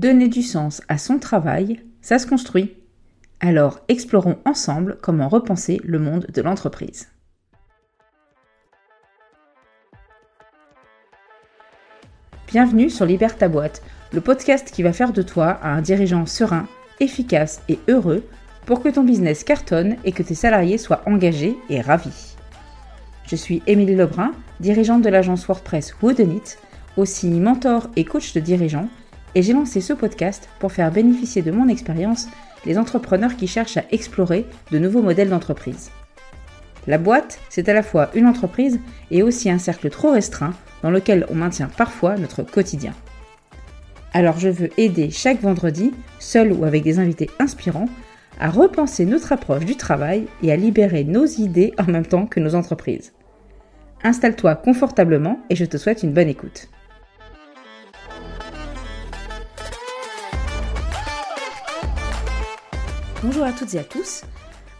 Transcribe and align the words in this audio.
Donner 0.00 0.28
du 0.28 0.40
sens 0.40 0.80
à 0.88 0.96
son 0.96 1.18
travail, 1.18 1.82
ça 2.00 2.18
se 2.18 2.26
construit. 2.26 2.74
Alors 3.38 3.80
explorons 3.88 4.38
ensemble 4.46 4.96
comment 5.02 5.28
repenser 5.28 5.78
le 5.84 5.98
monde 5.98 6.26
de 6.32 6.40
l'entreprise. 6.40 7.08
Bienvenue 12.48 12.88
sur 12.88 13.04
Libère 13.04 13.36
boîte, 13.50 13.82
le 14.14 14.22
podcast 14.22 14.70
qui 14.70 14.82
va 14.82 14.94
faire 14.94 15.12
de 15.12 15.20
toi 15.20 15.60
un 15.62 15.82
dirigeant 15.82 16.24
serein, 16.24 16.66
efficace 17.00 17.60
et 17.68 17.78
heureux 17.86 18.24
pour 18.64 18.82
que 18.82 18.88
ton 18.88 19.04
business 19.04 19.44
cartonne 19.44 19.96
et 20.04 20.12
que 20.12 20.22
tes 20.22 20.34
salariés 20.34 20.78
soient 20.78 21.02
engagés 21.04 21.58
et 21.68 21.82
ravis. 21.82 22.36
Je 23.26 23.36
suis 23.36 23.62
Émilie 23.66 23.96
Lebrun, 23.96 24.32
dirigeante 24.60 25.02
de 25.02 25.10
l'agence 25.10 25.46
WordPress 25.46 25.94
Woodenit, 26.00 26.56
aussi 26.96 27.28
mentor 27.28 27.90
et 27.96 28.06
coach 28.06 28.32
de 28.32 28.40
dirigeants, 28.40 28.88
et 29.34 29.42
j'ai 29.42 29.52
lancé 29.52 29.80
ce 29.80 29.92
podcast 29.92 30.48
pour 30.58 30.72
faire 30.72 30.90
bénéficier 30.90 31.42
de 31.42 31.50
mon 31.50 31.68
expérience 31.68 32.28
les 32.66 32.78
entrepreneurs 32.78 33.36
qui 33.36 33.46
cherchent 33.46 33.76
à 33.76 33.84
explorer 33.90 34.46
de 34.70 34.78
nouveaux 34.78 35.02
modèles 35.02 35.30
d'entreprise. 35.30 35.90
La 36.86 36.98
boîte, 36.98 37.40
c'est 37.48 37.68
à 37.68 37.74
la 37.74 37.82
fois 37.82 38.10
une 38.14 38.26
entreprise 38.26 38.80
et 39.10 39.22
aussi 39.22 39.50
un 39.50 39.58
cercle 39.58 39.90
trop 39.90 40.12
restreint 40.12 40.54
dans 40.82 40.90
lequel 40.90 41.26
on 41.30 41.34
maintient 41.34 41.68
parfois 41.68 42.16
notre 42.16 42.42
quotidien. 42.42 42.94
Alors 44.12 44.38
je 44.38 44.48
veux 44.48 44.70
aider 44.76 45.10
chaque 45.10 45.40
vendredi, 45.40 45.92
seul 46.18 46.52
ou 46.52 46.64
avec 46.64 46.82
des 46.82 46.98
invités 46.98 47.30
inspirants, 47.38 47.88
à 48.40 48.50
repenser 48.50 49.04
notre 49.04 49.32
approche 49.32 49.66
du 49.66 49.76
travail 49.76 50.26
et 50.42 50.50
à 50.50 50.56
libérer 50.56 51.04
nos 51.04 51.26
idées 51.26 51.74
en 51.78 51.84
même 51.84 52.06
temps 52.06 52.26
que 52.26 52.40
nos 52.40 52.54
entreprises. 52.54 53.12
Installe-toi 54.02 54.56
confortablement 54.56 55.40
et 55.50 55.56
je 55.56 55.66
te 55.66 55.76
souhaite 55.76 56.02
une 56.02 56.12
bonne 56.12 56.28
écoute. 56.28 56.68
Bonjour 63.22 63.44
à 63.44 63.52
toutes 63.52 63.74
et 63.74 63.78
à 63.78 63.84
tous. 63.84 64.22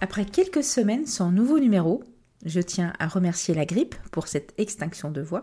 Après 0.00 0.24
quelques 0.24 0.62
semaines 0.62 1.06
sans 1.06 1.32
nouveau 1.32 1.58
numéro, 1.58 2.04
je 2.46 2.60
tiens 2.60 2.92
à 3.00 3.08
remercier 3.08 3.52
la 3.52 3.64
grippe 3.64 3.96
pour 4.12 4.28
cette 4.28 4.54
extinction 4.58 5.10
de 5.10 5.20
voix. 5.20 5.42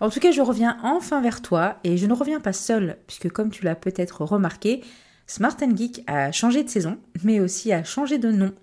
En 0.00 0.08
tout 0.08 0.20
cas, 0.20 0.30
je 0.30 0.40
reviens 0.40 0.78
enfin 0.82 1.20
vers 1.20 1.42
toi 1.42 1.76
et 1.84 1.98
je 1.98 2.06
ne 2.06 2.14
reviens 2.14 2.40
pas 2.40 2.54
seule, 2.54 2.96
puisque 3.06 3.28
comme 3.28 3.50
tu 3.50 3.62
l'as 3.62 3.74
peut-être 3.74 4.24
remarqué, 4.24 4.82
Smart 5.26 5.54
Geek 5.60 6.02
a 6.06 6.32
changé 6.32 6.64
de 6.64 6.70
saison, 6.70 6.96
mais 7.24 7.40
aussi 7.40 7.74
a 7.74 7.84
changé 7.84 8.16
de 8.16 8.32
nom. 8.32 8.54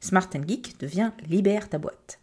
Smart 0.00 0.28
Geek 0.32 0.80
devient 0.80 1.12
Libère 1.28 1.68
ta 1.68 1.78
boîte. 1.78 2.18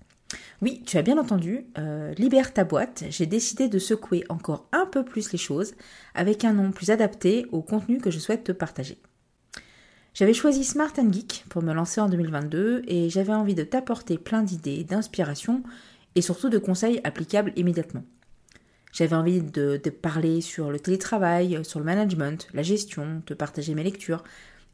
Oui, 0.62 0.84
tu 0.86 0.98
as 0.98 1.04
bien 1.04 1.18
entendu, 1.18 1.68
euh, 1.78 2.14
Libère 2.18 2.52
ta 2.52 2.66
boîte, 2.66 3.06
j'ai 3.10 3.28
décidé 3.28 3.70
de 3.70 3.80
secouer 3.80 4.26
encore 4.28 4.68
un 4.74 4.86
peu 4.86 5.06
plus 5.06 5.32
les 5.32 5.38
choses 5.38 5.74
avec 6.16 6.44
un 6.44 6.52
nom 6.52 6.72
plus 6.72 6.90
adapté 6.90 7.46
au 7.54 7.62
contenu 7.62 8.00
que 8.00 8.12
je 8.12 8.20
souhaite 8.20 8.44
te 8.44 8.52
partager. 8.52 8.98
J'avais 10.14 10.34
choisi 10.34 10.66
Smart 10.66 10.92
Geek 10.94 11.46
pour 11.48 11.64
me 11.64 11.74
lancer 11.74 12.02
en 12.02 12.10
2022 12.10 12.84
et 12.86 13.10
j'avais 13.10 13.32
envie 13.32 13.56
de 13.56 13.64
t'apporter 13.64 14.18
plein 14.18 14.44
d'idées, 14.44 14.84
d'inspiration 14.84 15.64
et 16.16 16.22
surtout 16.22 16.50
de 16.50 16.58
conseils 16.58 17.00
applicables 17.06 17.54
immédiatement. 17.56 18.04
J'avais 18.92 19.16
envie 19.16 19.42
de, 19.42 19.80
de, 19.82 19.90
parler 19.90 20.42
sur 20.42 20.70
le 20.70 20.82
télétravail, 20.82 21.64
sur 21.64 21.80
le 21.80 21.86
management, 21.86 22.50
la 22.54 22.62
gestion, 22.62 23.24
de 23.26 23.34
partager 23.34 23.74
mes 23.74 23.84
lectures, 23.84 24.22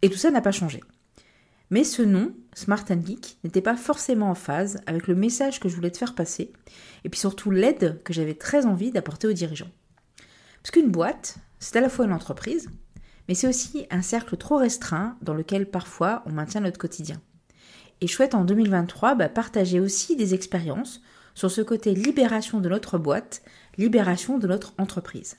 et 0.02 0.10
tout 0.10 0.18
ça 0.18 0.32
n'a 0.32 0.42
pas 0.42 0.52
changé. 0.52 0.82
Mais 1.70 1.84
ce 1.84 2.02
nom, 2.02 2.34
Smart 2.56 2.84
Geek, 2.88 3.38
n'était 3.44 3.62
pas 3.62 3.76
forcément 3.76 4.32
en 4.32 4.36
phase 4.36 4.82
avec 4.88 5.06
le 5.06 5.14
message 5.14 5.60
que 5.60 5.70
je 5.70 5.76
voulais 5.76 5.92
te 5.92 6.00
faire 6.00 6.16
passer, 6.16 6.52
et 7.04 7.10
puis 7.10 7.20
surtout 7.20 7.52
l'aide 7.52 8.02
que 8.04 8.12
j'avais 8.12 8.34
très 8.34 8.66
envie 8.66 8.92
d'apporter 8.92 9.28
aux 9.28 9.34
dirigeants. 9.34 9.70
Parce 10.64 10.72
qu'une 10.72 10.90
boîte, 10.90 11.38
c'est 11.60 11.76
à 11.76 11.82
la 11.82 11.90
fois 11.90 12.06
une 12.06 12.14
entreprise, 12.14 12.72
mais 13.28 13.34
c'est 13.34 13.48
aussi 13.48 13.88
un 13.90 14.02
cercle 14.02 14.38
trop 14.38 14.58
restreint 14.58 15.18
dans 15.22 15.34
lequel 15.34 15.70
parfois 15.70 16.24
on 16.26 16.32
maintient 16.32 16.62
notre 16.62 16.80
quotidien. 16.80 17.22
Et 18.02 18.08
je 18.08 18.14
souhaite 18.14 18.36
en 18.36 18.46
2023 18.46 19.16
bah, 19.16 19.30
partager 19.30 19.80
aussi 19.80 20.16
des 20.16 20.34
expériences 20.34 21.02
sur 21.36 21.52
ce 21.52 21.62
côté 21.62 21.94
libération 21.94 22.60
de 22.60 22.70
notre 22.70 22.98
boîte, 22.98 23.42
libération 23.78 24.38
de 24.38 24.48
notre 24.48 24.74
entreprise. 24.78 25.38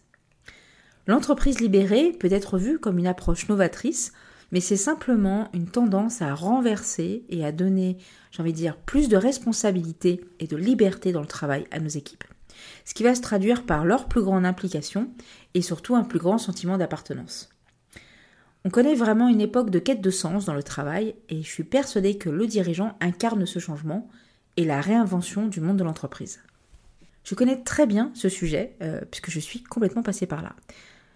L'entreprise 1.06 1.60
libérée 1.60 2.12
peut 2.12 2.32
être 2.32 2.58
vue 2.58 2.78
comme 2.78 2.98
une 2.98 3.06
approche 3.06 3.48
novatrice 3.48 4.12
mais 4.50 4.60
c'est 4.60 4.76
simplement 4.76 5.48
une 5.52 5.68
tendance 5.68 6.22
à 6.22 6.34
renverser 6.34 7.24
et 7.28 7.44
à 7.44 7.52
donner, 7.52 7.98
j'ai 8.30 8.42
envie 8.42 8.52
de 8.52 8.56
dire, 8.56 8.76
plus 8.76 9.08
de 9.08 9.16
responsabilité 9.16 10.24
et 10.40 10.46
de 10.46 10.56
liberté 10.56 11.12
dans 11.12 11.20
le 11.20 11.26
travail 11.26 11.66
à 11.70 11.80
nos 11.80 11.88
équipes. 11.88 12.24
Ce 12.84 12.94
qui 12.94 13.02
va 13.02 13.14
se 13.14 13.20
traduire 13.20 13.66
par 13.66 13.84
leur 13.84 14.08
plus 14.08 14.22
grande 14.22 14.46
implication 14.46 15.10
et 15.54 15.62
surtout 15.62 15.96
un 15.96 16.04
plus 16.04 16.18
grand 16.18 16.38
sentiment 16.38 16.78
d'appartenance. 16.78 17.50
On 18.68 18.70
connaît 18.70 18.94
vraiment 18.94 19.28
une 19.28 19.40
époque 19.40 19.70
de 19.70 19.78
quête 19.78 20.02
de 20.02 20.10
sens 20.10 20.44
dans 20.44 20.52
le 20.52 20.62
travail 20.62 21.14
et 21.30 21.40
je 21.40 21.48
suis 21.48 21.64
persuadée 21.64 22.18
que 22.18 22.28
le 22.28 22.46
dirigeant 22.46 22.98
incarne 23.00 23.46
ce 23.46 23.60
changement 23.60 24.10
et 24.58 24.66
la 24.66 24.82
réinvention 24.82 25.46
du 25.46 25.62
monde 25.62 25.78
de 25.78 25.84
l'entreprise. 25.84 26.40
Je 27.24 27.34
connais 27.34 27.62
très 27.62 27.86
bien 27.86 28.10
ce 28.12 28.28
sujet 28.28 28.76
euh, 28.82 29.00
puisque 29.10 29.30
je 29.30 29.40
suis 29.40 29.62
complètement 29.62 30.02
passée 30.02 30.26
par 30.26 30.42
là. 30.42 30.54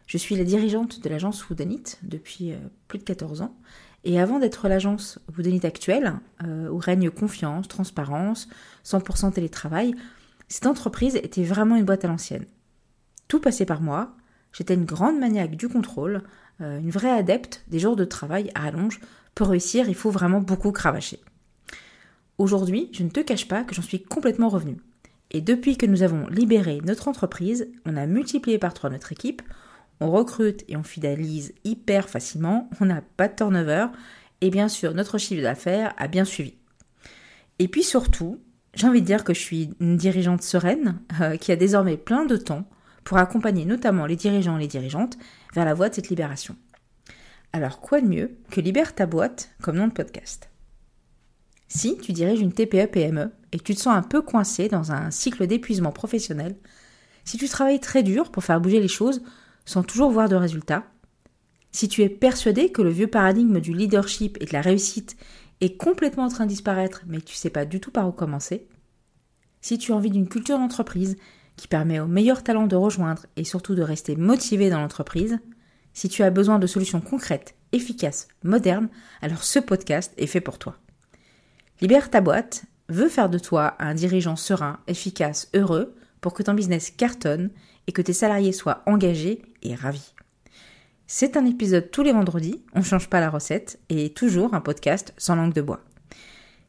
Je 0.07 0.17
suis 0.17 0.35
la 0.35 0.45
dirigeante 0.45 1.03
de 1.03 1.09
l'agence 1.11 1.47
Woodenit 1.51 1.99
depuis 2.03 2.53
euh, 2.53 2.57
plus 2.89 2.99
de 2.99 3.05
14 3.05 3.43
ans. 3.43 3.55
Et 4.05 4.19
avant 4.19 4.39
d'être 4.39 4.67
l'agence 4.67 5.19
Woodenit 5.37 5.67
actuelle, 5.67 6.15
euh, 6.45 6.71
où 6.71 6.79
règne 6.79 7.11
confiance, 7.11 7.69
transparence, 7.69 8.49
100% 8.87 9.31
télétravail, 9.31 9.95
cette 10.49 10.65
entreprise 10.65 11.17
était 11.17 11.45
vraiment 11.45 11.77
une 11.77 11.85
boîte 11.85 12.07
à 12.07 12.09
l'ancienne. 12.09 12.47
Tout 13.29 13.41
passait 13.41 13.67
par 13.67 13.83
moi. 13.83 14.17
J'étais 14.53 14.75
une 14.75 14.85
grande 14.85 15.19
maniaque 15.19 15.57
du 15.57 15.69
contrôle, 15.69 16.23
euh, 16.61 16.79
une 16.79 16.91
vraie 16.91 17.11
adepte 17.11 17.65
des 17.69 17.79
jours 17.79 17.97
de 17.97 18.05
travail 18.05 18.51
à 18.55 18.61
rallonge. 18.61 19.01
Pour 19.35 19.49
réussir, 19.49 19.89
il 19.89 19.95
faut 19.95 20.11
vraiment 20.11 20.41
beaucoup 20.41 20.73
cravacher. 20.73 21.21
Aujourd'hui, 22.39 22.91
je 22.93 23.03
ne 23.03 23.09
te 23.09 23.21
cache 23.21 23.49
pas 23.49 23.65
que 23.65 23.75
j'en 23.75 23.83
suis 23.83 24.03
complètement 24.03 24.49
revenue. 24.49 24.79
Et 25.31 25.41
depuis 25.41 25.77
que 25.77 25.87
nous 25.87 26.03
avons 26.03 26.27
libéré 26.29 26.81
notre 26.85 27.09
entreprise, 27.09 27.69
on 27.87 27.97
a 27.97 28.07
multiplié 28.07 28.59
par 28.59 28.75
trois 28.75 28.91
notre 28.91 29.13
équipe, 29.13 29.43
on 30.01 30.11
recrute 30.11 30.65
et 30.69 30.77
on 30.77 30.83
fidélise 30.83 31.55
hyper 31.65 32.09
facilement, 32.09 32.69
on 32.81 32.87
n'a 32.87 33.03
pas 33.17 33.29
de 33.29 33.35
turnover, 33.35 33.87
et 34.41 34.51
bien 34.51 34.69
sûr, 34.69 34.93
notre 34.93 35.17
chiffre 35.17 35.43
d'affaires 35.43 35.95
a 35.97 36.09
bien 36.09 36.25
suivi. 36.25 36.55
Et 37.59 37.69
puis 37.69 37.83
surtout, 37.83 38.41
j'ai 38.75 38.87
envie 38.87 39.01
de 39.01 39.07
dire 39.07 39.25
que 39.25 39.33
je 39.33 39.41
suis 39.41 39.71
une 39.81 39.97
dirigeante 39.97 40.43
sereine 40.43 40.99
euh, 41.21 41.37
qui 41.37 41.53
a 41.53 41.57
désormais 41.57 41.97
plein 41.97 42.25
de 42.25 42.37
temps 42.37 42.67
pour 43.05 43.19
accompagner 43.19 43.65
notamment 43.65 44.07
les 44.07 44.17
dirigeants 44.17 44.57
et 44.59 44.63
les 44.63 44.69
dirigeantes 44.69 45.19
vers 45.55 45.65
la 45.65 45.75
voie 45.75 45.89
de 45.89 45.95
cette 45.95 46.09
libération. 46.09 46.57
Alors 47.53 47.81
quoi 47.81 48.01
de 48.01 48.07
mieux 48.07 48.39
que 48.51 48.61
Libère 48.61 48.95
ta 48.95 49.07
boîte 49.07 49.51
comme 49.61 49.77
nom 49.77 49.89
de 49.89 49.93
podcast? 49.93 50.51
Si 51.69 51.97
tu 51.99 52.13
diriges 52.13 52.41
une 52.41 52.53
TPE-PME 52.53 53.33
et 53.53 53.59
que 53.59 53.63
tu 53.63 53.75
te 53.75 53.81
sens 53.81 53.97
un 53.97 54.03
peu 54.03 54.23
coincé 54.23 54.69
dans 54.69 54.93
un 54.93 55.11
cycle 55.11 55.47
d'épuisement 55.47 55.93
professionnel, 55.93 56.57
si 57.25 57.39
tu 57.39 57.49
travailles 57.49 57.81
très 57.81 58.03
dur 58.03 58.31
pour 58.31 58.45
faire 58.45 58.61
bouger 58.61 58.81
les 58.81 58.89
choses 58.89 59.23
sans 59.65 59.83
toujours 59.83 60.11
voir 60.11 60.29
de 60.29 60.37
résultats, 60.37 60.85
si 61.71 61.89
tu 61.89 62.03
es 62.03 62.09
persuadé 62.09 62.71
que 62.71 62.83
le 62.83 62.91
vieux 62.91 63.07
paradigme 63.07 63.61
du 63.61 63.73
leadership 63.73 64.37
et 64.41 64.47
de 64.47 64.53
la 64.53 64.61
réussite 64.61 65.17
est 65.61 65.77
complètement 65.77 66.25
en 66.25 66.29
train 66.29 66.45
de 66.45 66.51
disparaître 66.51 67.03
mais 67.07 67.19
que 67.19 67.25
tu 67.25 67.35
sais 67.35 67.51
pas 67.51 67.65
du 67.65 67.81
tout 67.81 67.91
par 67.91 68.09
où 68.09 68.13
commencer, 68.13 68.67
si 69.61 69.79
tu 69.79 69.93
as 69.93 69.97
envie 69.97 70.11
d'une 70.11 70.29
culture 70.29 70.59
d'entreprise 70.59 71.17
qui 71.63 71.69
permet 71.69 72.01
aux 72.01 72.09
meilleurs 72.09 72.43
talents 72.43 72.67
de 72.67 72.75
rejoindre 72.75 73.25
et 73.37 73.45
surtout 73.45 73.77
de 73.77 73.83
rester 73.83 74.17
motivé 74.17 74.69
dans 74.69 74.81
l'entreprise, 74.81 75.39
si 75.93 76.09
tu 76.09 76.25
as 76.25 76.31
besoin 76.31 76.59
de 76.59 76.67
solutions 76.67 77.01
concrètes, 77.01 77.55
efficaces, 77.71 78.27
modernes, 78.43 78.89
alors 79.21 79.45
ce 79.45 79.61
podcast 79.61 80.13
est 80.17 80.27
fait 80.27 80.41
pour 80.41 80.59
toi. 80.59 80.77
Libère 81.81 82.11
ta 82.11 82.21
boîte 82.21 82.65
veut 82.89 83.09
faire 83.09 83.31
de 83.31 83.39
toi 83.39 83.77
un 83.79 83.95
dirigeant 83.95 84.35
serein, 84.35 84.81
efficace, 84.89 85.51
heureux 85.55 85.95
pour 86.21 86.35
que 86.35 86.43
ton 86.43 86.55
business 86.55 86.91
cartonne 86.91 87.51
et 87.87 87.93
que 87.93 88.03
tes 88.03 88.13
salariés 88.13 88.51
soient 88.51 88.83
engagés 88.87 89.43
et 89.63 89.77
ravis. 89.77 90.15
C'est 91.07 91.37
un 91.37 91.47
épisode 91.47 91.93
tous 91.93 92.03
les 92.03 92.13
vendredis, 92.13 92.65
on 92.75 92.81
ne 92.81 92.85
change 92.85 93.09
pas 93.09 93.21
la 93.21 93.31
recette, 93.31 93.79
et 93.89 94.13
toujours 94.13 94.55
un 94.55 94.61
podcast 94.61 95.15
sans 95.17 95.37
langue 95.37 95.55
de 95.55 95.63
bois. 95.63 95.85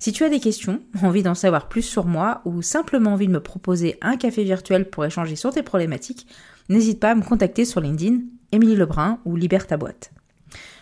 Si 0.04 0.12
tu 0.12 0.26
as 0.26 0.30
des 0.30 0.42
questions, 0.42 0.82
envie 1.02 1.24
d'en 1.24 1.34
savoir 1.34 1.70
plus 1.70 1.82
sur 1.82 2.04
moi 2.04 2.42
ou 2.44 2.62
simplement 2.62 3.14
envie 3.14 3.28
de 3.28 3.32
me 3.32 3.40
proposer 3.40 3.98
un 4.02 4.18
café 4.18 4.44
virtuel 4.44 4.90
pour 4.90 5.06
échanger 5.06 5.38
sur 5.38 5.54
tes 5.54 5.64
problématiques, 5.64 6.28
n'hésite 6.68 7.00
pas 7.00 7.12
à 7.12 7.16
me 7.16 7.24
contacter 7.24 7.64
sur 7.64 7.80
LinkedIn, 7.80 8.18
Émilie 8.52 8.76
Lebrun 8.76 9.20
ou 9.24 9.38
Libère 9.38 9.66
ta 9.66 9.78
boîte. 9.78 10.12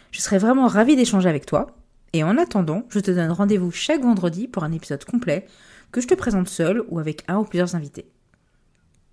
Je 0.10 0.22
serais 0.22 0.40
vraiment 0.40 0.66
ravie 0.66 0.96
d'échanger 0.96 1.30
avec 1.30 1.46
toi. 1.46 1.68
Et 2.14 2.24
en 2.24 2.36
attendant, 2.36 2.82
je 2.90 3.00
te 3.00 3.12
donne 3.12 3.32
rendez-vous 3.32 3.70
chaque 3.70 4.02
vendredi 4.02 4.48
pour 4.48 4.64
un 4.64 4.72
épisode 4.72 5.06
complet 5.06 5.46
que 5.92 6.02
je 6.02 6.08
te 6.08 6.16
présente 6.16 6.50
seul 6.50 6.84
ou 6.90 6.98
avec 6.98 7.24
un 7.28 7.38
ou 7.38 7.44
plusieurs 7.44 7.76
invités. 7.76 8.10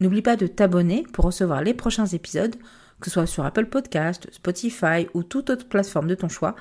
N'oublie 0.01 0.23
pas 0.23 0.37
de 0.37 0.47
t'abonner 0.47 1.05
pour 1.13 1.27
recevoir 1.27 1.61
les 1.61 1.75
prochains 1.75 2.07
épisodes, 2.07 2.57
que 2.99 3.11
ce 3.11 3.11
soit 3.11 3.27
sur 3.27 3.45
Apple 3.45 3.67
Podcast, 3.67 4.27
Spotify 4.33 5.07
ou 5.13 5.23
toute 5.23 5.51
autre 5.51 5.69
plateforme 5.69 6.09
de 6.09 6.15
ton 6.15 6.31
choix, 6.31 6.57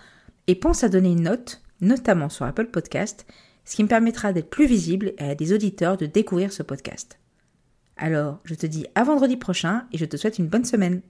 et 0.48 0.56
pense 0.56 0.84
à 0.84 0.90
donner 0.90 1.14
une 1.14 1.24
note, 1.24 1.62
notamment 1.82 2.30
sur 2.30 2.46
Apple 2.46 2.68
Podcast, 2.68 3.26
ce 3.66 3.76
qui 3.76 3.84
me 3.84 3.90
permettra 3.90 4.34
d'être 4.34 4.50
plus 4.50 4.66
visible 4.66 5.14
et 5.18 5.30
à 5.30 5.36
des 5.36 5.54
auditeurs 5.54 5.98
de 5.98 6.06
découvrir 6.06 6.54
ce 6.54 6.64
podcast. 6.64 7.20
Alors, 7.98 8.40
je 8.44 8.56
te 8.56 8.66
dis 8.66 8.86
à 8.96 9.04
vendredi 9.04 9.38
prochain 9.38 9.86
et 9.92 9.98
je 9.98 10.06
te 10.06 10.18
souhaite 10.18 10.40
une 10.40 10.48
bonne 10.48 10.66
semaine. 10.66 11.02